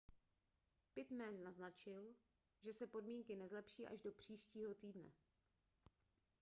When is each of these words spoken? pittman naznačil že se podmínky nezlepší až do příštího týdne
pittman 0.93 1.43
naznačil 1.43 2.15
že 2.61 2.71
se 2.73 2.87
podmínky 2.87 3.35
nezlepší 3.35 3.87
až 3.87 3.99
do 4.01 4.11
příštího 4.11 4.73
týdne 4.75 5.11